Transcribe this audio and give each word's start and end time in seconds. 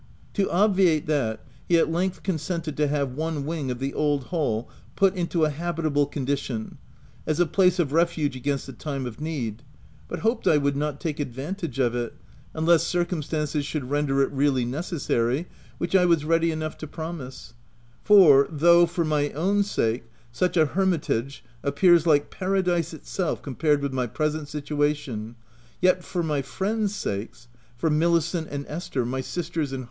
To 0.33 0.49
ob 0.51 0.77
viate 0.77 1.05
that, 1.05 1.45
he 1.69 1.77
at 1.77 1.91
length 1.91 2.23
consented 2.23 2.75
to 2.77 2.87
have 2.87 3.11
one 3.13 3.45
wing 3.45 3.69
of 3.69 3.77
the 3.77 3.93
old 3.93 4.23
Hall 4.23 4.67
put 4.95 5.13
into 5.13 5.45
a 5.45 5.51
habitable 5.51 6.07
con 6.07 6.25
dition, 6.25 6.77
as 7.27 7.39
a 7.39 7.45
place 7.45 7.77
of 7.77 7.91
refuge 7.93 8.35
against 8.35 8.67
a 8.67 8.73
time 8.73 9.05
of 9.05 9.21
need; 9.21 9.61
but 10.07 10.21
hoped 10.21 10.47
I 10.47 10.57
would 10.57 10.75
not 10.75 10.99
take 10.99 11.19
advantage 11.19 11.77
of 11.77 11.93
it, 11.93 12.15
unless 12.55 12.81
circumstances 12.83 13.63
should 13.63 13.91
render 13.91 14.23
it 14.23 14.31
really 14.31 14.65
necessary, 14.65 15.45
which 15.77 15.95
I 15.95 16.05
was 16.07 16.25
ready 16.25 16.49
enough 16.49 16.79
to 16.79 16.87
pro 16.87 17.13
mise; 17.13 17.53
for, 18.03 18.47
though, 18.49 18.87
for 18.87 19.05
my 19.05 19.29
own 19.33 19.61
sake, 19.61 20.05
such 20.31 20.57
a 20.57 20.65
hermitage 20.65 21.43
appears 21.61 22.07
like 22.07 22.31
paradise 22.31 22.91
itself 22.91 23.43
compared 23.43 23.83
with 23.83 23.93
my 23.93 24.07
present 24.07 24.47
situation, 24.47 25.35
yet 25.79 26.03
for 26.03 26.23
my 26.23 26.41
friends' 26.41 26.95
sakes— 26.95 27.47
for 27.77 27.91
Milicent 27.91 28.47
and 28.49 28.65
Esther, 28.67 29.05
my 29.05 29.21
sisters 29.21 29.29
in 29.35 29.45
OF 29.45 29.57
WILPFELL 29.57 29.77
HALL. 29.77 29.79